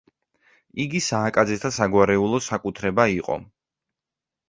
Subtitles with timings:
[0.85, 3.41] იგი სააკაძეთა საგვარეულო საკუთრება იყო.